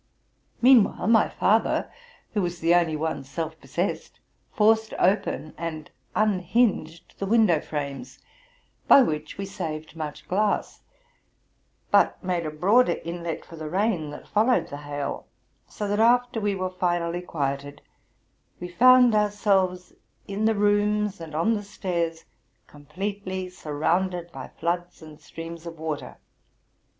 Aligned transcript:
Meanwhile, 0.63 1.05
my 1.09 1.29
father, 1.29 1.91
who 2.33 2.41
was 2.41 2.59
the 2.59 2.73
only 2.73 2.95
one 2.95 3.23
self 3.23 3.61
possessed, 3.61 4.19
forced 4.51 4.95
open 4.97 5.53
and 5.59 5.91
unhinged 6.15 7.19
the 7.19 7.27
window 7.27 7.59
frames, 7.59 8.17
by 8.87 9.03
which 9.03 9.37
we 9.37 9.45
saved 9.45 9.95
much 9.95 10.27
glass, 10.27 10.81
but 11.91 12.23
made 12.23 12.47
a 12.47 12.49
broader 12.49 12.95
inlet 13.05 13.45
for 13.45 13.57
the 13.57 13.69
rain 13.69 14.09
that 14.09 14.27
followed 14.27 14.69
the 14.69 14.77
hail; 14.77 15.27
so 15.67 15.87
that, 15.87 15.99
after 15.99 16.41
we 16.41 16.55
were 16.55 16.71
finally 16.71 17.21
quieted, 17.21 17.83
we 18.59 18.69
found 18.69 19.13
ourselves 19.13 19.93
in 20.27 20.45
the 20.45 20.55
rooms 20.55 21.21
and 21.21 21.35
on 21.35 21.53
the 21.53 21.61
stairs 21.61 22.25
completely 22.65 23.51
surrounded 23.51 24.31
by 24.31 24.47
floods 24.47 25.03
and 25.03 25.21
streams 25.21 25.67
of 25.67 25.77
water, 25.77 26.05
RELATING 26.05 26.15
TO 26.15 26.15
MY 26.15 26.15
LIFE. 26.15 26.17